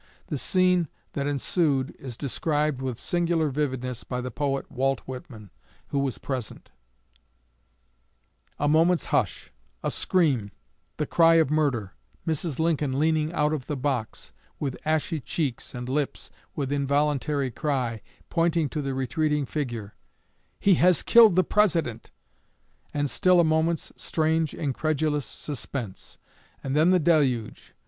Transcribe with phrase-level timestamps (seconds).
[0.29, 5.51] The scene that ensued is described with singular vividness by the poet Walt Whitman,
[5.89, 6.71] who was present:
[8.57, 9.53] "A moment's hush
[9.83, 10.49] a scream
[10.97, 11.93] the cry of murder
[12.25, 12.57] Mrs.
[12.57, 18.69] Lincoln leaning out of the box, with ashy cheeks and lips, with involuntary cry, pointing
[18.69, 19.93] to the retreating figure,
[20.59, 22.09] 'He has killed the President!'
[22.91, 26.17] And still a moment's strange, incredulous suspense
[26.63, 27.75] and then the deluge!